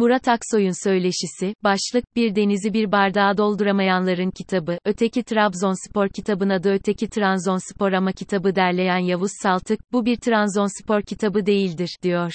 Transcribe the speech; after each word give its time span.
Murat 0.00 0.28
Aksoy'un 0.28 0.84
söyleşisi, 0.84 1.54
başlık, 1.64 2.16
Bir 2.16 2.36
Denizi 2.36 2.72
Bir 2.72 2.92
Bardağa 2.92 3.36
Dolduramayanların 3.38 4.30
Kitabı, 4.30 4.78
Öteki 4.84 5.22
Trabzonspor 5.22 6.08
kitabın 6.08 6.48
adı 6.48 6.72
Öteki 6.72 7.08
Trabzonspor 7.08 7.92
ama 7.92 8.12
kitabı 8.12 8.54
derleyen 8.54 8.98
Yavuz 8.98 9.30
Saltık, 9.42 9.92
bu 9.92 10.04
bir 10.04 10.16
Trabzonspor 10.16 11.02
kitabı 11.02 11.46
değildir, 11.46 11.96
diyor. 12.02 12.32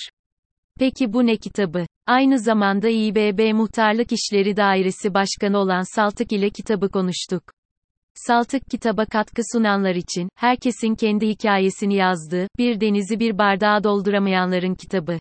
Peki 0.80 1.14
bu 1.14 1.26
ne 1.26 1.38
kitabı? 1.38 1.86
Aynı 2.08 2.40
zamanda 2.40 2.90
İBB 2.90 3.54
Muhtarlık 3.54 4.12
İşleri 4.12 4.58
Dairesi 4.58 5.14
Başkanı 5.14 5.58
olan 5.58 5.96
Saltık 5.96 6.32
ile 6.32 6.50
kitabı 6.50 6.90
konuştuk. 6.90 7.44
Saltık 8.14 8.70
kitaba 8.72 9.06
katkı 9.06 9.42
sunanlar 9.54 9.96
için, 9.96 10.30
herkesin 10.36 10.96
kendi 10.96 11.28
hikayesini 11.28 11.96
yazdığı, 11.96 12.48
Bir 12.58 12.82
Denizi 12.82 13.20
Bir 13.20 13.38
Bardağa 13.38 13.84
Dolduramayanların 13.84 14.76
Kitabı. 14.76 15.20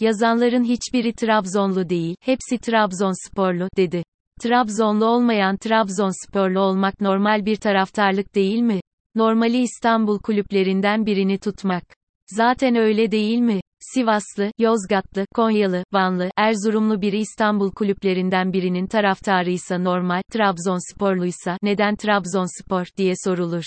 Yazanların 0.00 0.64
hiçbiri 0.64 1.12
Trabzonlu 1.12 1.88
değil, 1.88 2.16
hepsi 2.20 2.58
Trabzonsporlu, 2.58 3.68
dedi. 3.76 4.02
Trabzonlu 4.40 5.04
olmayan 5.04 5.56
Trabzonsporlu 5.56 6.60
olmak 6.60 7.00
normal 7.00 7.46
bir 7.46 7.56
taraftarlık 7.56 8.34
değil 8.34 8.60
mi? 8.60 8.80
Normali 9.14 9.62
İstanbul 9.62 10.18
kulüplerinden 10.18 11.06
birini 11.06 11.38
tutmak. 11.38 11.84
Zaten 12.26 12.76
öyle 12.76 13.10
değil 13.10 13.38
mi? 13.38 13.60
Sivaslı, 13.94 14.50
Yozgatlı, 14.58 15.24
Konyalı, 15.34 15.84
Vanlı, 15.92 16.30
Erzurumlu 16.36 17.00
biri 17.00 17.18
İstanbul 17.18 17.70
kulüplerinden 17.70 18.52
birinin 18.52 18.86
taraftarıysa 18.86 19.78
normal, 19.78 20.22
Trabzonsporluysa 20.32 21.56
neden 21.62 21.96
Trabzonspor 21.96 22.86
diye 22.96 23.14
sorulur. 23.24 23.64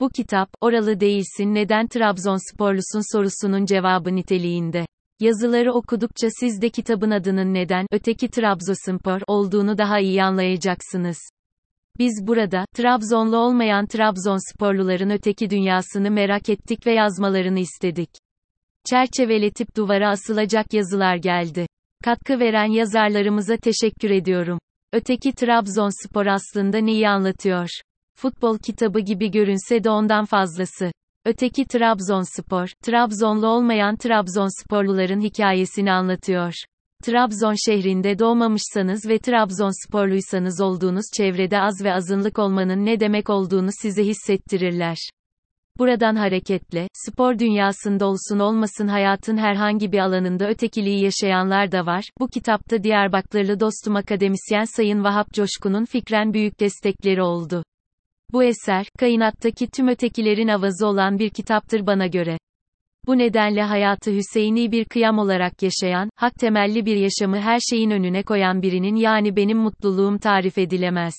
Bu 0.00 0.08
kitap, 0.08 0.48
oralı 0.60 1.00
değilsin 1.00 1.54
neden 1.54 1.86
Trabzonsporlusun 1.86 3.16
sorusunun 3.16 3.64
cevabı 3.64 4.16
niteliğinde. 4.16 4.86
Yazıları 5.24 5.72
okudukça 5.72 6.28
siz 6.40 6.62
de 6.62 6.68
kitabın 6.68 7.10
adının 7.10 7.54
neden 7.54 7.86
öteki 7.90 8.28
Trabzonspor 8.28 9.20
olduğunu 9.26 9.78
daha 9.78 10.00
iyi 10.00 10.22
anlayacaksınız. 10.22 11.18
Biz 11.98 12.26
burada, 12.26 12.64
Trabzonlu 12.74 13.36
olmayan 13.36 13.86
Trabzonsporluların 13.86 15.10
öteki 15.10 15.50
dünyasını 15.50 16.10
merak 16.10 16.48
ettik 16.48 16.86
ve 16.86 16.92
yazmalarını 16.92 17.58
istedik. 17.58 18.10
Çerçeveletip 18.90 19.76
duvara 19.76 20.10
asılacak 20.10 20.72
yazılar 20.72 21.16
geldi. 21.16 21.66
Katkı 22.04 22.40
veren 22.40 22.70
yazarlarımıza 22.70 23.56
teşekkür 23.56 24.10
ediyorum. 24.10 24.58
Öteki 24.92 25.32
Trabzonspor 25.32 26.26
aslında 26.26 26.78
neyi 26.78 27.08
anlatıyor? 27.08 27.68
Futbol 28.16 28.58
kitabı 28.58 29.00
gibi 29.00 29.30
görünse 29.30 29.84
de 29.84 29.90
ondan 29.90 30.24
fazlası. 30.24 30.92
Öteki 31.26 31.64
Trabzonspor, 31.64 32.68
Trabzonlu 32.82 33.46
olmayan 33.46 33.96
Trabzonsporluların 33.96 35.20
hikayesini 35.20 35.92
anlatıyor. 35.92 36.54
Trabzon 37.02 37.54
şehrinde 37.66 38.18
doğmamışsanız 38.18 39.08
ve 39.08 39.18
Trabzonsporluysanız 39.18 40.60
olduğunuz 40.60 41.04
çevrede 41.16 41.60
az 41.60 41.84
ve 41.84 41.94
azınlık 41.94 42.38
olmanın 42.38 42.86
ne 42.86 43.00
demek 43.00 43.30
olduğunu 43.30 43.68
size 43.82 44.04
hissettirirler. 44.04 44.96
Buradan 45.78 46.16
hareketle, 46.16 46.88
spor 46.92 47.38
dünyasında 47.38 48.06
olsun 48.06 48.38
olmasın 48.38 48.88
hayatın 48.88 49.36
herhangi 49.36 49.92
bir 49.92 49.98
alanında 49.98 50.48
ötekiliği 50.48 51.04
yaşayanlar 51.04 51.72
da 51.72 51.86
var. 51.86 52.04
Bu 52.20 52.28
kitapta 52.28 52.82
Diyarbakırlı 52.82 53.60
dostum 53.60 53.96
akademisyen 53.96 54.64
Sayın 54.64 55.04
Vahap 55.04 55.32
Coşkun'un 55.32 55.84
fikren 55.84 56.34
büyük 56.34 56.60
destekleri 56.60 57.22
oldu. 57.22 57.64
Bu 58.32 58.44
eser, 58.44 58.86
kainattaki 58.98 59.66
tüm 59.66 59.88
ötekilerin 59.88 60.48
avazı 60.48 60.86
olan 60.86 61.18
bir 61.18 61.30
kitaptır 61.30 61.86
bana 61.86 62.06
göre. 62.06 62.38
Bu 63.06 63.18
nedenle 63.18 63.62
hayatı 63.62 64.10
Hüseyini 64.10 64.72
bir 64.72 64.84
kıyam 64.84 65.18
olarak 65.18 65.62
yaşayan, 65.62 66.10
hak 66.16 66.34
temelli 66.34 66.86
bir 66.86 66.96
yaşamı 66.96 67.40
her 67.40 67.60
şeyin 67.70 67.90
önüne 67.90 68.22
koyan 68.22 68.62
birinin 68.62 68.96
yani 68.96 69.36
benim 69.36 69.58
mutluluğum 69.58 70.18
tarif 70.18 70.58
edilemez. 70.58 71.14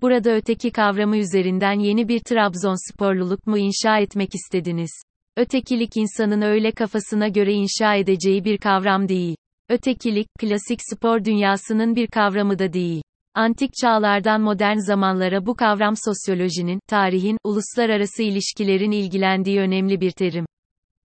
Burada 0.00 0.30
öteki 0.30 0.70
kavramı 0.70 1.16
üzerinden 1.16 1.80
yeni 1.80 2.08
bir 2.08 2.20
Trabzonsporluluk 2.20 3.46
mu 3.46 3.58
inşa 3.58 3.98
etmek 3.98 4.34
istediniz? 4.34 4.90
Ötekilik 5.36 5.96
insanın 5.96 6.42
öyle 6.42 6.72
kafasına 6.72 7.28
göre 7.28 7.52
inşa 7.52 7.94
edeceği 7.94 8.44
bir 8.44 8.58
kavram 8.58 9.08
değil. 9.08 9.36
Ötekilik, 9.68 10.26
klasik 10.38 10.80
spor 10.92 11.24
dünyasının 11.24 11.96
bir 11.96 12.06
kavramı 12.06 12.58
da 12.58 12.72
değil. 12.72 13.02
Antik 13.40 13.70
çağlardan 13.82 14.40
modern 14.40 14.76
zamanlara 14.76 15.46
bu 15.46 15.54
kavram 15.56 15.94
sosyolojinin, 15.96 16.80
tarihin, 16.88 17.38
uluslararası 17.44 18.22
ilişkilerin 18.22 18.90
ilgilendiği 18.90 19.60
önemli 19.60 20.00
bir 20.00 20.10
terim. 20.10 20.46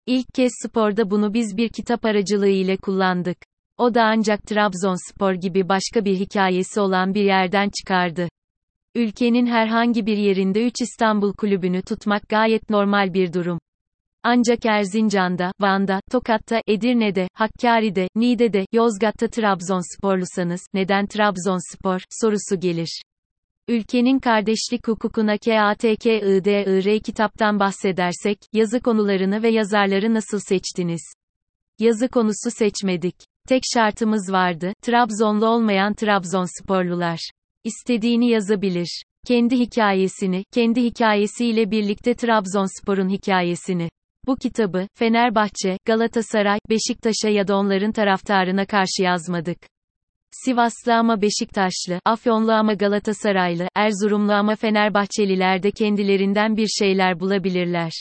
İlk 0.06 0.26
kez 0.34 0.52
sporda 0.64 1.12
bunu 1.12 1.34
biz 1.34 1.58
bir 1.58 1.70
kitap 1.70 2.06
aracılığı 2.06 2.48
ile 2.48 2.78
kullandık. 2.78 3.38
O 3.78 3.94
da 3.94 4.04
ancak 4.04 4.44
Trabzonspor 4.44 5.34
gibi 5.34 5.70
başka 5.70 6.06
bir 6.06 6.20
hikayesi 6.20 6.80
olan 6.80 7.14
bir 7.14 7.24
yerden 7.24 7.70
çıkardı. 7.80 8.30
Ülkenin 8.96 9.46
herhangi 9.46 10.06
bir 10.06 10.18
yerinde 10.18 10.66
3 10.68 10.82
İstanbul 10.82 11.34
kulübünü 11.34 11.82
tutmak 11.82 12.30
gayet 12.30 12.70
normal 12.70 13.14
bir 13.14 13.34
durum. 13.34 13.60
Ancak 14.28 14.66
Erzincan'da, 14.66 15.52
Van'da, 15.60 16.00
Tokat'ta, 16.12 16.62
Edirne'de, 16.68 17.28
Hakkari'de, 17.34 18.08
Niğde'de, 18.16 18.66
Yozgat'ta 18.72 19.28
Trabzonsporlusanız, 19.28 20.62
neden 20.74 21.06
Trabzonspor, 21.08 22.02
sorusu 22.22 22.60
gelir. 22.60 23.02
Ülkenin 23.68 24.20
kardeşlik 24.20 24.88
hukukuna 24.88 25.38
KATKIDIR 25.38 27.00
kitaptan 27.00 27.60
bahsedersek, 27.60 28.38
yazı 28.54 28.80
konularını 28.80 29.44
ve 29.44 29.50
yazarları 29.50 30.14
nasıl 30.14 30.40
seçtiniz? 30.40 31.02
Yazı 31.80 32.08
konusu 32.10 32.52
seçmedik. 32.52 33.16
Tek 33.48 33.64
şartımız 33.74 34.32
vardı, 34.32 34.74
Trabzonlu 34.82 35.48
olmayan 35.48 35.94
Trabzonsporlular. 35.94 37.20
İstediğini 37.64 38.30
yazabilir. 38.30 39.04
Kendi 39.28 39.60
hikayesini, 39.60 40.44
kendi 40.54 40.84
hikayesiyle 40.84 41.72
birlikte 41.72 42.16
Trabzonspor'un 42.16 43.10
hikayesini. 43.10 43.90
Bu 44.28 44.36
kitabı, 44.36 44.88
Fenerbahçe, 44.94 45.78
Galatasaray, 45.86 46.60
Beşiktaş'a 46.70 47.30
ya 47.30 47.48
da 47.48 47.56
onların 47.56 47.92
taraftarına 47.92 48.66
karşı 48.66 49.04
yazmadık. 49.04 49.58
Sivaslı 50.32 50.96
ama 50.96 51.22
Beşiktaşlı, 51.22 52.00
Afyonlu 52.06 52.52
ama 52.52 52.74
Galatasaraylı, 52.74 53.68
Erzurumlu 53.76 54.34
ama 54.34 54.56
Fenerbahçeliler 54.56 55.64
de 55.64 55.72
kendilerinden 55.72 56.58
bir 56.58 56.68
şeyler 56.68 57.20
bulabilirler. 57.20 57.92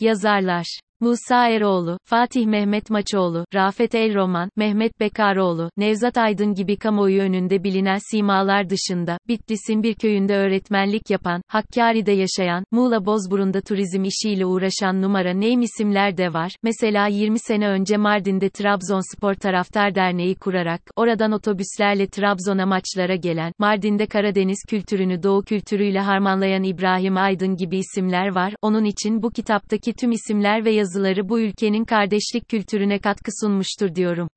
Yazarlar 0.00 0.80
Musa 1.00 1.48
Eroğlu, 1.48 1.98
Fatih 2.04 2.46
Mehmet 2.46 2.90
Maçoğlu, 2.90 3.44
Rafet 3.54 3.94
El 3.94 4.14
Roman, 4.14 4.50
Mehmet 4.56 5.00
Bekaroğlu, 5.00 5.70
Nevzat 5.76 6.18
Aydın 6.18 6.54
gibi 6.54 6.76
kamuoyu 6.76 7.22
önünde 7.22 7.64
bilinen 7.64 7.98
simalar 8.10 8.70
dışında, 8.70 9.18
Bitlis'in 9.28 9.82
bir 9.82 9.94
köyünde 9.94 10.36
öğretmenlik 10.36 11.10
yapan, 11.10 11.42
Hakkari'de 11.48 12.12
yaşayan, 12.12 12.64
Muğla 12.70 13.06
Bozburun'da 13.06 13.60
turizm 13.60 14.04
işiyle 14.04 14.46
uğraşan 14.46 15.02
numara 15.02 15.34
name 15.34 15.64
isimler 15.64 16.16
de 16.16 16.32
var. 16.32 16.52
Mesela 16.62 17.06
20 17.06 17.38
sene 17.38 17.68
önce 17.68 17.96
Mardin'de 17.96 18.50
Trabzonspor 18.50 19.34
Taraftar 19.34 19.94
Derneği 19.94 20.34
kurarak, 20.34 20.80
oradan 20.96 21.32
otobüslerle 21.32 22.06
Trabzon'a 22.06 22.66
maçlara 22.66 23.16
gelen, 23.16 23.52
Mardin'de 23.58 24.06
Karadeniz 24.06 24.58
kültürünü 24.68 25.22
Doğu 25.22 25.42
kültürüyle 25.42 26.00
harmanlayan 26.00 26.62
İbrahim 26.62 27.16
Aydın 27.16 27.56
gibi 27.56 27.78
isimler 27.78 28.28
var. 28.28 28.54
Onun 28.62 28.84
için 28.84 29.22
bu 29.22 29.30
kitaptaki 29.30 29.92
tüm 29.92 30.12
isimler 30.12 30.64
ve 30.64 30.70
yazılar 30.70 30.85
yazıları 30.86 31.28
bu 31.28 31.40
ülkenin 31.40 31.84
kardeşlik 31.84 32.48
kültürüne 32.48 32.98
katkı 32.98 33.30
sunmuştur 33.40 33.94
diyorum. 33.94 34.28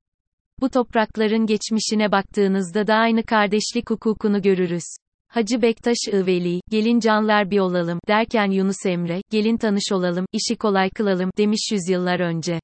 Bu 0.60 0.70
toprakların 0.70 1.46
geçmişine 1.46 2.12
baktığınızda 2.12 2.86
da 2.86 2.94
aynı 2.94 3.22
kardeşlik 3.22 3.90
hukukunu 3.90 4.42
görürüz. 4.42 4.84
Hacı 5.28 5.62
Bektaş 5.62 5.96
Iveli, 6.08 6.60
gelin 6.70 7.00
canlar 7.00 7.50
bir 7.50 7.58
olalım, 7.58 7.98
derken 8.08 8.50
Yunus 8.50 8.86
Emre, 8.86 9.22
gelin 9.30 9.56
tanış 9.56 9.92
olalım, 9.92 10.24
işi 10.32 10.56
kolay 10.56 10.90
kılalım, 10.90 11.30
demiş 11.38 11.68
yüzyıllar 11.72 12.20
önce. 12.20 12.60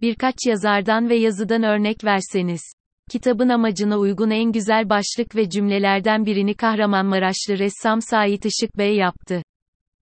Birkaç 0.00 0.36
yazardan 0.46 1.08
ve 1.08 1.16
yazıdan 1.16 1.62
örnek 1.62 2.04
verseniz. 2.04 2.62
Kitabın 3.10 3.48
amacına 3.48 3.98
uygun 3.98 4.30
en 4.30 4.52
güzel 4.52 4.90
başlık 4.90 5.36
ve 5.36 5.50
cümlelerden 5.50 6.26
birini 6.26 6.54
Kahramanmaraşlı 6.54 7.58
ressam 7.58 8.02
Sait 8.02 8.44
Işık 8.44 8.78
Bey 8.78 8.96
yaptı. 8.96 9.42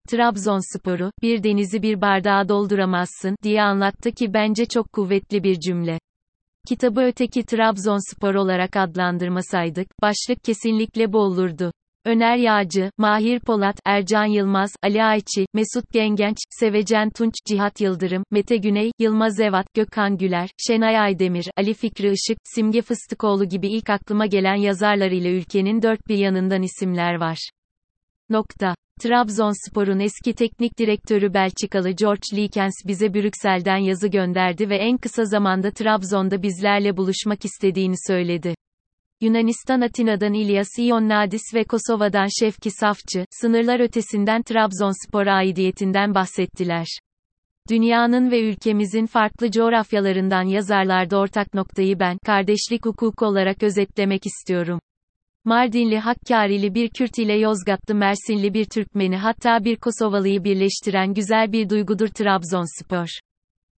Trabzonspor'u, 0.09 1.11
bir 1.23 1.43
denizi 1.43 1.83
bir 1.83 2.01
bardağa 2.01 2.49
dolduramazsın, 2.49 3.37
diye 3.43 3.63
anlattı 3.63 4.13
ki 4.13 4.35
bence 4.35 4.67
çok 4.67 4.93
kuvvetli 4.93 5.43
bir 5.43 5.61
cümle. 5.61 5.99
Kitabı 6.69 7.01
öteki 7.01 7.43
Trabzonspor 7.47 8.35
olarak 8.35 8.77
adlandırmasaydık, 8.77 9.89
başlık 10.03 10.45
kesinlikle 10.45 11.13
bu 11.13 11.19
olurdu. 11.19 11.73
Öner 12.05 12.37
Yağcı, 12.37 12.91
Mahir 12.99 13.41
Polat, 13.41 13.81
Ercan 13.85 14.25
Yılmaz, 14.25 14.71
Ali 14.83 15.05
Ayçi, 15.05 15.47
Mesut 15.55 15.93
Gengenç, 15.93 16.37
Sevecen 16.51 17.11
Tunç, 17.11 17.35
Cihat 17.49 17.81
Yıldırım, 17.81 18.23
Mete 18.31 18.57
Güney, 18.57 18.91
Yılmaz 18.99 19.41
Evat, 19.41 19.67
Gökhan 19.75 20.17
Güler, 20.17 20.51
Şenay 20.67 20.99
Aydemir, 20.99 21.47
Ali 21.57 21.75
Fikri 21.75 22.13
Işık, 22.13 22.39
Simge 22.45 22.83
Fıstıkoğlu 22.83 23.45
gibi 23.49 23.69
ilk 23.69 23.91
aklıma 23.91 24.27
gelen 24.27 24.57
yazarlar 24.57 25.11
ile 25.11 25.31
ülkenin 25.31 25.83
dört 25.83 26.09
bir 26.09 26.19
yanından 26.19 26.63
isimler 26.63 27.15
var. 27.15 27.51
Nokta. 28.31 28.75
Trabzonspor'un 29.01 29.99
eski 29.99 30.35
teknik 30.35 30.79
direktörü 30.79 31.35
Belçikalı 31.35 31.91
George 31.91 32.37
Likens 32.43 32.75
bize 32.87 33.15
Brüksel'den 33.15 33.77
yazı 33.77 34.09
gönderdi 34.09 34.71
ve 34.71 34.77
en 34.77 34.99
kısa 34.99 35.25
zamanda 35.25 35.71
Trabzon'da 35.71 36.43
bizlerle 36.43 36.97
buluşmak 36.97 37.45
istediğini 37.45 37.95
söyledi. 38.07 38.55
Yunanistan 39.21 39.81
Atina'dan 39.81 40.33
İlyas 40.33 40.69
Ionadis 40.79 41.55
ve 41.55 41.65
Kosova'dan 41.65 42.27
Şefki 42.41 42.71
Safçı, 42.71 43.25
sınırlar 43.31 43.81
ötesinden 43.81 44.43
Trabzonspor'a 44.43 45.35
aidiyetinden 45.35 46.15
bahsettiler. 46.15 46.87
Dünyanın 47.71 48.31
ve 48.31 48.41
ülkemizin 48.41 49.07
farklı 49.07 49.51
coğrafyalarından 49.51 50.43
yazarlarda 50.43 51.19
ortak 51.19 51.55
noktayı 51.55 52.01
ben, 52.01 52.19
kardeşlik 52.27 52.87
hukuku 52.87 53.27
olarak 53.27 53.63
özetlemek 53.63 54.27
istiyorum. 54.27 54.81
Mardinli 55.49 55.99
Hakkari'li 55.99 56.75
bir 56.75 56.89
Kürt 56.89 57.19
ile 57.19 57.33
Yozgatlı 57.33 57.95
Mersinli 57.95 58.55
bir 58.55 58.65
Türkmeni 58.65 59.17
hatta 59.17 59.65
bir 59.65 59.77
Kosovalıyı 59.77 60.45
birleştiren 60.45 61.15
güzel 61.15 61.53
bir 61.53 61.69
duygudur 61.71 62.09
Trabzonspor. 62.09 63.07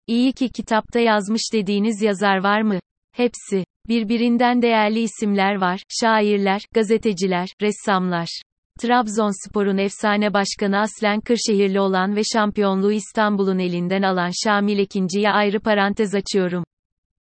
İyi 0.07 0.33
ki 0.33 0.49
kitapta 0.49 1.01
yazmış 1.01 1.43
dediğiniz 1.53 2.03
yazar 2.03 2.37
var 2.37 2.63
mı? 2.63 2.79
Hepsi. 3.13 3.65
Birbirinden 3.89 4.63
değerli 4.63 5.01
isimler 5.01 5.55
var, 5.55 5.83
şairler, 6.01 6.63
gazeteciler, 6.75 7.49
ressamlar. 7.63 8.43
Trabzonspor'un 8.81 9.79
efsane 9.79 10.35
başkanı 10.35 10.79
aslen 10.79 11.21
Kırşehirli 11.21 11.81
olan 11.81 12.17
ve 12.17 12.23
şampiyonluğu 12.33 12.93
İstanbul'un 12.93 13.59
elinden 13.59 14.03
alan 14.03 14.31
Şamil 14.45 14.79
Ekinci'ye 14.79 15.31
ayrı 15.31 15.61
parantez 15.61 16.15
açıyorum. 16.15 16.65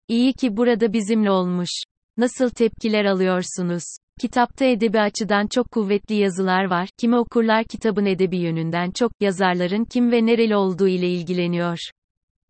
İyi 0.08 0.32
ki 0.32 0.56
burada 0.56 0.92
bizimle 0.92 1.30
olmuş. 1.30 1.70
Nasıl 2.16 2.50
tepkiler 2.50 3.04
alıyorsunuz? 3.04 3.82
Kitapta 4.20 4.64
edebi 4.64 5.00
açıdan 5.00 5.46
çok 5.46 5.70
kuvvetli 5.70 6.14
yazılar 6.14 6.64
var. 6.64 6.88
Kimi 6.98 7.16
okurlar 7.16 7.64
kitabın 7.64 8.06
edebi 8.06 8.38
yönünden 8.38 8.90
çok, 8.90 9.12
yazarların 9.20 9.84
kim 9.84 10.12
ve 10.12 10.26
nereli 10.26 10.56
olduğu 10.56 10.88
ile 10.88 11.08
ilgileniyor. 11.08 11.78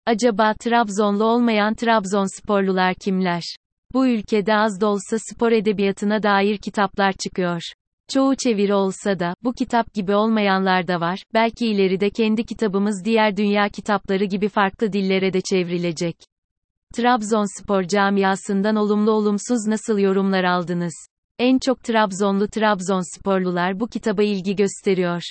Acaba 0.06 0.55
Trabzonlu 0.61 1.25
olmayan 1.25 1.75
Trabzonsporlular 1.75 2.94
kimler? 2.94 3.43
Bu 3.94 4.06
ülkede 4.06 4.55
az 4.55 4.81
da 4.81 4.87
olsa 4.87 5.17
spor 5.19 5.52
edebiyatına 5.52 6.22
dair 6.22 6.58
kitaplar 6.58 7.12
çıkıyor. 7.12 7.62
Çoğu 8.14 8.37
çeviri 8.37 8.75
olsa 8.75 9.19
da, 9.19 9.34
bu 9.43 9.52
kitap 9.52 9.94
gibi 9.94 10.14
olmayanlar 10.14 10.88
da 10.88 11.00
var, 11.00 11.23
belki 11.34 11.66
ileride 11.66 12.11
kendi 12.11 12.44
kitabımız 12.44 13.05
diğer 13.05 13.37
dünya 13.37 13.69
kitapları 13.69 14.25
gibi 14.25 14.49
farklı 14.49 14.93
dillere 14.93 15.32
de 15.32 15.40
çevrilecek. 15.40 16.16
Trabzonspor 16.94 17.82
camiasından 17.82 18.76
olumlu 18.76 19.11
olumsuz 19.11 19.66
nasıl 19.66 19.99
yorumlar 19.99 20.44
aldınız? 20.44 20.94
En 21.40 21.58
çok 21.58 21.84
Trabzonlu 21.84 22.48
Trabzonsporlular 22.48 23.81
bu 23.81 23.87
kitaba 23.87 24.22
ilgi 24.22 24.56
gösteriyor. 24.56 25.22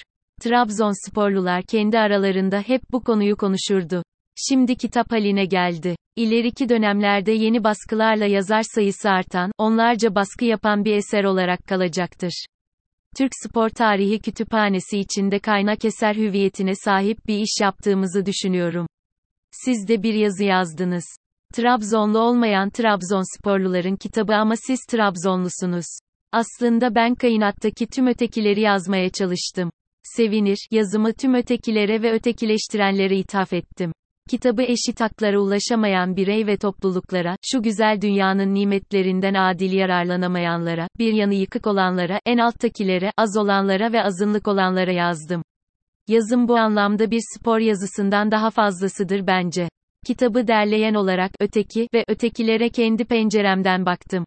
Trabzonsporlular 0.42 1.64
kendi 1.64 2.00
aralarında 2.00 2.60
hep 2.60 2.82
bu 2.92 3.04
konuyu 3.04 3.38
konuşurdu. 3.38 4.04
Şimdi 4.36 4.76
kitap 4.76 5.12
haline 5.12 5.46
geldi. 5.46 5.96
İleriki 6.16 6.70
dönemlerde 6.70 7.32
yeni 7.32 7.64
baskılarla 7.64 8.26
yazar 8.26 8.64
sayısı 8.76 9.10
artan, 9.10 9.52
onlarca 9.58 10.16
baskı 10.16 10.46
yapan 10.46 10.86
bir 10.86 10.96
eser 10.96 11.24
olarak 11.24 11.68
kalacaktır. 11.68 12.46
Türk 13.18 13.32
Spor 13.44 13.70
Tarihi 13.70 14.20
Kütüphanesi 14.20 15.00
içinde 15.00 15.40
kaynak 15.40 15.86
eser 15.86 16.16
hüviyetine 16.16 16.76
sahip 16.76 17.28
bir 17.28 17.38
iş 17.40 17.62
yaptığımızı 17.62 18.26
düşünüyorum. 18.26 18.88
Siz 19.52 19.88
de 19.88 20.04
bir 20.04 20.14
yazı 20.14 20.44
yazdınız. 20.44 21.06
Trabzonlu 21.54 22.20
olmayan 22.20 22.70
Trabzonsporluların 22.70 23.96
kitabı 23.96 24.36
ama 24.36 24.56
siz 24.56 24.80
Trabzonlusunuz. 24.90 25.86
Aslında 26.32 26.96
ben 26.96 27.16
kainattaki 27.16 27.88
tüm 27.88 28.08
ötekileri 28.08 28.62
yazmaya 28.62 29.10
çalıştım. 29.10 29.72
Sevinir, 30.04 30.68
yazımı 30.72 31.14
tüm 31.14 31.34
ötekilere 31.34 32.02
ve 32.02 32.12
ötekileştirenlere 32.12 33.18
ithaf 33.18 33.54
ettim. 33.54 33.92
Kitabı 34.30 34.64
eşit 34.64 35.02
haklara 35.02 35.40
ulaşamayan 35.40 36.16
birey 36.16 36.48
ve 36.48 36.58
topluluklara, 36.58 37.36
şu 37.52 37.62
güzel 37.64 38.02
dünyanın 38.02 38.54
nimetlerinden 38.54 39.34
adil 39.34 39.74
yararlanamayanlara, 39.74 40.88
bir 41.00 41.14
yanı 41.14 41.34
yıkık 41.34 41.68
olanlara, 41.68 42.20
en 42.26 42.38
alttakilere, 42.38 43.12
az 43.18 43.38
olanlara 43.38 43.94
ve 43.94 44.04
azınlık 44.04 44.48
olanlara 44.48 44.92
yazdım. 44.92 45.44
Yazım 46.08 46.48
bu 46.48 46.58
anlamda 46.58 47.12
bir 47.12 47.22
spor 47.36 47.60
yazısından 47.60 48.32
daha 48.32 48.50
fazlasıdır 48.50 49.28
bence. 49.28 49.70
Kitabı 50.06 50.48
derleyen 50.48 50.94
olarak 50.94 51.32
öteki 51.40 51.88
ve 51.94 52.04
ötekilere 52.08 52.70
kendi 52.70 53.06
penceremden 53.06 53.86
baktım. 53.86 54.26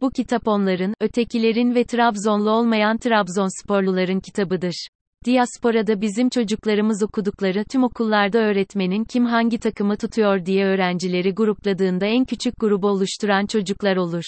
Bu 0.00 0.10
kitap 0.10 0.48
onların, 0.48 0.94
ötekilerin 1.00 1.74
ve 1.74 1.84
Trabzonlu 1.84 2.50
olmayan 2.50 2.98
Trabzonsporluların 2.98 4.20
kitabıdır. 4.20 4.88
Diasporada 5.24 6.00
bizim 6.00 6.28
çocuklarımız 6.28 7.02
okudukları 7.02 7.64
tüm 7.64 7.84
okullarda 7.84 8.38
öğretmenin 8.38 9.04
kim 9.04 9.26
hangi 9.26 9.58
takımı 9.58 9.96
tutuyor 9.96 10.46
diye 10.46 10.66
öğrencileri 10.66 11.34
grupladığında 11.34 12.06
en 12.06 12.24
küçük 12.24 12.54
grubu 12.60 12.88
oluşturan 12.88 13.46
çocuklar 13.46 13.96
olur. 13.96 14.24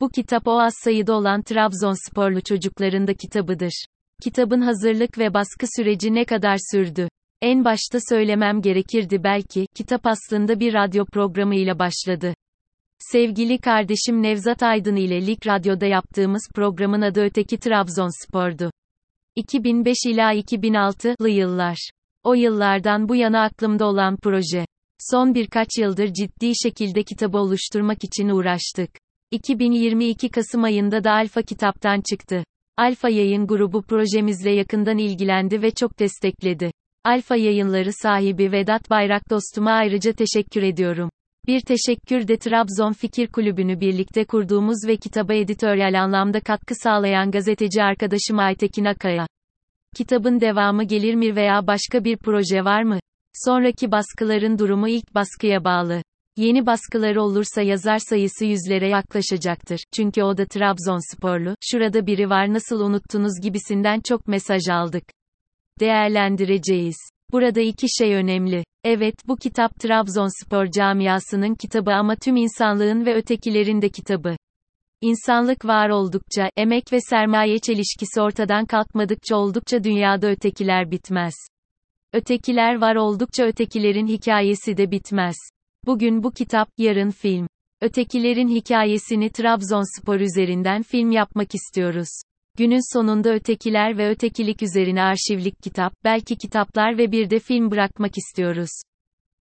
Bu 0.00 0.08
kitap 0.08 0.48
o 0.48 0.60
az 0.60 0.74
sayıda 0.84 1.14
olan 1.14 1.42
Trabzonsporlu 1.42 2.40
çocukların 2.40 3.06
da 3.06 3.14
kitabıdır. 3.14 3.84
Kitabın 4.22 4.60
hazırlık 4.60 5.18
ve 5.18 5.34
baskı 5.34 5.66
süreci 5.76 6.14
ne 6.14 6.24
kadar 6.24 6.56
sürdü? 6.72 7.08
En 7.42 7.64
başta 7.64 7.98
söylemem 8.08 8.62
gerekirdi 8.62 9.24
belki, 9.24 9.66
kitap 9.74 10.06
aslında 10.06 10.60
bir 10.60 10.74
radyo 10.74 11.04
programı 11.04 11.54
ile 11.54 11.78
başladı. 11.78 12.34
Sevgili 12.98 13.58
kardeşim 13.58 14.22
Nevzat 14.22 14.62
Aydın 14.62 14.96
ile 14.96 15.26
Lig 15.26 15.46
Radyo'da 15.46 15.86
yaptığımız 15.86 16.48
programın 16.54 17.02
adı 17.02 17.20
Öteki 17.24 17.58
Trabzonspor'du. 17.58 18.70
2005 19.36 19.96
ila 20.06 20.34
2006'lı 20.34 21.28
yıllar. 21.28 21.90
O 22.24 22.34
yıllardan 22.34 23.08
bu 23.08 23.16
yana 23.16 23.42
aklımda 23.42 23.86
olan 23.86 24.16
proje. 24.16 24.66
Son 25.10 25.34
birkaç 25.34 25.68
yıldır 25.78 26.12
ciddi 26.12 26.52
şekilde 26.62 27.02
kitabı 27.02 27.38
oluşturmak 27.38 28.04
için 28.04 28.28
uğraştık. 28.28 28.90
2022 29.30 30.28
Kasım 30.28 30.64
ayında 30.64 31.04
da 31.04 31.12
Alfa 31.12 31.42
kitaptan 31.42 32.00
çıktı. 32.10 32.44
Alfa 32.76 33.08
yayın 33.08 33.46
grubu 33.46 33.82
projemizle 33.82 34.50
yakından 34.50 34.98
ilgilendi 34.98 35.62
ve 35.62 35.70
çok 35.70 35.98
destekledi. 35.98 36.70
Alfa 37.04 37.36
yayınları 37.36 37.92
sahibi 37.92 38.52
Vedat 38.52 38.90
Bayrak 38.90 39.30
dostuma 39.30 39.70
ayrıca 39.70 40.12
teşekkür 40.12 40.62
ediyorum. 40.62 41.10
Bir 41.46 41.60
teşekkür 41.60 42.28
de 42.28 42.36
Trabzon 42.36 42.92
Fikir 42.92 43.28
Kulübü'nü 43.28 43.80
birlikte 43.80 44.24
kurduğumuz 44.24 44.86
ve 44.86 44.96
kitaba 44.96 45.34
editoryal 45.34 46.02
anlamda 46.02 46.40
katkı 46.40 46.74
sağlayan 46.74 47.30
gazeteci 47.30 47.82
arkadaşım 47.82 48.38
Aytekin 48.38 48.84
Akaya. 48.84 49.26
Kitabın 49.96 50.40
devamı 50.40 50.84
gelir 50.84 51.14
mi 51.14 51.36
veya 51.36 51.66
başka 51.66 52.04
bir 52.04 52.16
proje 52.16 52.64
var 52.64 52.82
mı? 52.82 52.98
Sonraki 53.32 53.90
baskıların 53.92 54.58
durumu 54.58 54.88
ilk 54.88 55.14
baskıya 55.14 55.64
bağlı. 55.64 56.02
Yeni 56.36 56.66
baskıları 56.66 57.22
olursa 57.22 57.62
yazar 57.62 57.98
sayısı 57.98 58.44
yüzlere 58.44 58.88
yaklaşacaktır. 58.88 59.80
Çünkü 59.94 60.22
o 60.22 60.36
da 60.36 60.46
Trabzonsporlu, 60.46 61.54
şurada 61.60 62.06
biri 62.06 62.30
var 62.30 62.52
nasıl 62.52 62.80
unuttunuz 62.80 63.40
gibisinden 63.42 64.00
çok 64.00 64.28
mesaj 64.28 64.68
aldık. 64.68 65.04
Değerlendireceğiz. 65.80 66.96
Burada 67.32 67.60
iki 67.60 67.86
şey 67.98 68.14
önemli. 68.14 68.64
Evet, 68.84 69.14
bu 69.28 69.36
kitap 69.36 69.80
Trabzonspor 69.80 70.66
camiasının 70.66 71.54
kitabı 71.54 71.92
ama 71.92 72.16
tüm 72.16 72.36
insanlığın 72.36 73.06
ve 73.06 73.14
ötekilerin 73.14 73.82
de 73.82 73.88
kitabı. 73.88 74.36
İnsanlık 75.00 75.64
var 75.64 75.88
oldukça, 75.88 76.50
emek 76.56 76.92
ve 76.92 77.00
sermaye 77.00 77.58
çelişkisi 77.58 78.20
ortadan 78.20 78.66
kalkmadıkça 78.66 79.36
oldukça 79.36 79.84
dünyada 79.84 80.30
ötekiler 80.30 80.90
bitmez. 80.90 81.34
Ötekiler 82.12 82.80
var 82.80 82.96
oldukça 82.96 83.44
ötekilerin 83.44 84.06
hikayesi 84.06 84.76
de 84.76 84.90
bitmez. 84.90 85.36
Bugün 85.86 86.22
bu 86.22 86.30
kitap, 86.30 86.68
yarın 86.78 87.10
film. 87.10 87.46
Ötekilerin 87.80 88.48
hikayesini 88.48 89.30
Trabzonspor 89.30 90.20
üzerinden 90.20 90.82
film 90.82 91.10
yapmak 91.10 91.54
istiyoruz. 91.54 92.08
Günün 92.58 92.94
sonunda 92.94 93.34
ötekiler 93.34 93.98
ve 93.98 94.10
ötekilik 94.10 94.62
üzerine 94.62 95.02
arşivlik 95.02 95.62
kitap, 95.62 95.92
belki 96.04 96.36
kitaplar 96.36 96.98
ve 96.98 97.12
bir 97.12 97.30
de 97.30 97.38
film 97.38 97.70
bırakmak 97.70 98.18
istiyoruz. 98.18 98.70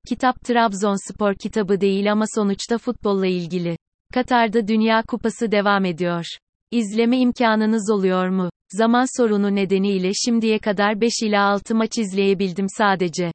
Kitap 0.09 0.45
Trabzonspor 0.45 1.35
kitabı 1.35 1.81
değil 1.81 2.13
ama 2.13 2.25
sonuçta 2.35 2.79
futbolla 2.79 3.27
ilgili. 3.27 3.77
Katar'da 4.15 4.69
Dünya 4.69 5.03
Kupası 5.03 5.53
devam 5.53 5.85
ediyor. 5.85 6.25
İzleme 6.71 7.19
imkanınız 7.19 7.91
oluyor 7.91 8.29
mu? 8.29 8.51
Zaman 8.73 9.07
sorunu 9.17 9.55
nedeniyle 9.55 10.11
şimdiye 10.15 10.59
kadar 10.59 11.01
5 11.01 11.13
ila 11.23 11.45
6 11.45 11.75
maç 11.75 11.99
izleyebildim 11.99 12.67
sadece. 12.69 13.33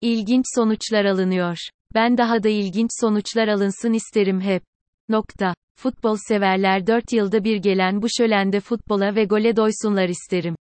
İlginç 0.00 0.44
sonuçlar 0.54 1.04
alınıyor. 1.04 1.56
Ben 1.94 2.18
daha 2.18 2.42
da 2.42 2.48
ilginç 2.48 2.90
sonuçlar 3.00 3.48
alınsın 3.48 3.92
isterim 3.92 4.40
hep. 4.40 4.62
Nokta. 5.08 5.54
Futbol 5.76 6.16
severler 6.28 6.86
4 6.86 7.12
yılda 7.12 7.44
bir 7.44 7.56
gelen 7.56 8.02
bu 8.02 8.06
şölende 8.18 8.60
futbola 8.60 9.14
ve 9.14 9.24
gole 9.24 9.56
doysunlar 9.56 10.08
isterim. 10.08 10.54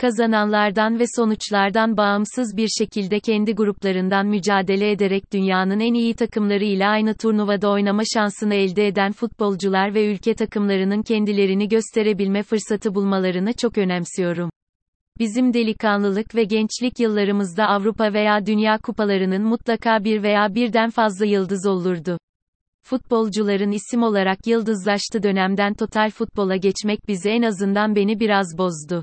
Kazananlardan 0.00 0.98
ve 0.98 1.04
sonuçlardan 1.16 1.96
bağımsız 1.96 2.56
bir 2.56 2.68
şekilde 2.78 3.20
kendi 3.20 3.54
gruplarından 3.54 4.26
mücadele 4.26 4.90
ederek 4.90 5.32
dünyanın 5.32 5.80
en 5.80 5.94
iyi 5.94 6.14
takımları 6.14 6.64
ile 6.64 6.86
aynı 6.86 7.14
turnuvada 7.14 7.70
oynama 7.70 8.02
şansını 8.14 8.54
elde 8.54 8.86
eden 8.86 9.12
futbolcular 9.12 9.94
ve 9.94 10.12
ülke 10.12 10.34
takımlarının 10.34 11.02
kendilerini 11.02 11.68
gösterebilme 11.68 12.42
fırsatı 12.42 12.94
bulmalarını 12.94 13.52
çok 13.52 13.78
önemsiyorum. 13.78 14.50
Bizim 15.18 15.54
delikanlılık 15.54 16.34
ve 16.34 16.44
gençlik 16.44 17.00
yıllarımızda 17.00 17.66
Avrupa 17.66 18.12
veya 18.12 18.46
Dünya 18.46 18.78
kupalarının 18.78 19.42
mutlaka 19.42 20.04
bir 20.04 20.22
veya 20.22 20.54
birden 20.54 20.90
fazla 20.90 21.24
yıldız 21.26 21.66
olurdu. 21.66 22.18
Futbolcuların 22.82 23.70
isim 23.70 24.02
olarak 24.02 24.46
yıldızlaştı 24.46 25.22
dönemden 25.22 25.74
total 25.74 26.10
futbola 26.10 26.56
geçmek 26.56 27.08
bizi 27.08 27.30
en 27.30 27.42
azından 27.42 27.96
beni 27.96 28.20
biraz 28.20 28.58
bozdu. 28.58 29.02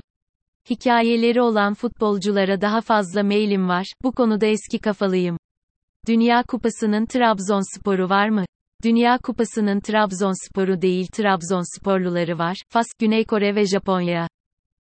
Hikayeleri 0.70 1.42
olan 1.42 1.74
futbolculara 1.74 2.60
daha 2.60 2.80
fazla 2.80 3.22
mailim 3.22 3.68
var, 3.68 3.86
bu 4.02 4.12
konuda 4.12 4.46
eski 4.46 4.78
kafalıyım. 4.78 5.36
Dünya 6.08 6.42
Kupası'nın 6.42 7.06
Trabzonspor'u 7.06 8.08
var 8.08 8.28
mı? 8.28 8.44
Dünya 8.84 9.18
Kupası'nın 9.18 9.80
Trabzonspor'u 9.80 10.82
değil 10.82 11.06
Trabzonsporluları 11.06 12.38
var, 12.38 12.56
Fas, 12.68 12.86
Güney 12.98 13.24
Kore 13.24 13.54
ve 13.54 13.66
Japonya. 13.66 14.28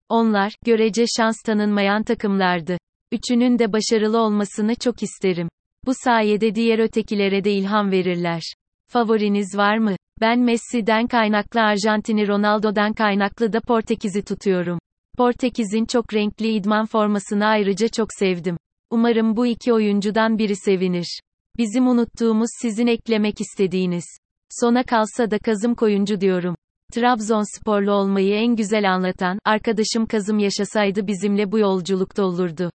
Onlar, 0.09 0.53
görece 0.65 1.05
şans 1.17 1.41
tanınmayan 1.45 2.03
takımlardı. 2.03 2.77
Üçünün 3.11 3.59
de 3.59 3.73
başarılı 3.73 4.19
olmasını 4.19 4.75
çok 4.75 5.03
isterim. 5.03 5.49
Bu 5.85 5.91
sayede 6.03 6.55
diğer 6.55 6.79
ötekilere 6.79 7.43
de 7.43 7.51
ilham 7.51 7.91
verirler. 7.91 8.41
Favoriniz 8.87 9.57
var 9.57 9.77
mı? 9.77 9.95
Ben 10.21 10.39
Messi'den 10.39 11.07
kaynaklı 11.07 11.61
Arjantin'i 11.61 12.27
Ronaldo'dan 12.27 12.93
kaynaklı 12.93 13.53
da 13.53 13.61
Portekiz'i 13.61 14.21
tutuyorum. 14.21 14.79
Portekiz'in 15.19 15.85
çok 15.85 16.13
renkli 16.13 16.47
idman 16.53 16.85
formasını 16.85 17.45
ayrıca 17.45 17.87
çok 17.87 18.07
sevdim. 18.19 18.57
Umarım 18.91 19.35
bu 19.35 19.47
iki 19.47 19.73
oyuncudan 19.73 20.37
biri 20.37 20.55
sevinir. 20.55 21.19
Bizim 21.57 21.87
unuttuğumuz 21.87 22.49
sizin 22.61 22.87
eklemek 22.87 23.41
istediğiniz. 23.41 24.05
Sona 24.49 24.83
kalsa 24.83 25.31
da 25.31 25.39
Kazım 25.39 25.75
Koyuncu 25.75 26.21
diyorum. 26.21 26.55
Trabzonsporlu 26.93 27.91
olmayı 27.91 28.35
en 28.35 28.55
güzel 28.55 28.93
anlatan, 28.93 29.39
arkadaşım 29.45 30.05
Kazım 30.05 30.39
yaşasaydı 30.39 31.07
bizimle 31.07 31.51
bu 31.51 31.59
yolculukta 31.59 32.23
olurdu. 32.23 32.71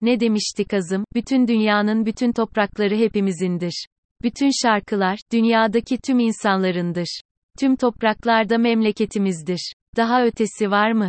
Ne 0.00 0.20
demişti 0.20 0.64
Kazım? 0.64 1.04
Bütün 1.14 1.48
dünyanın 1.48 2.06
bütün 2.06 2.32
toprakları 2.32 2.96
hepimizindir. 2.96 3.86
Bütün 4.22 4.50
şarkılar, 4.62 5.18
dünyadaki 5.32 5.98
tüm 5.98 6.18
insanlarındır. 6.18 7.20
Tüm 7.58 7.76
topraklarda 7.76 8.58
memleketimizdir. 8.58 9.72
Daha 9.96 10.24
ötesi 10.24 10.70
var 10.70 10.92
mı? 10.92 11.08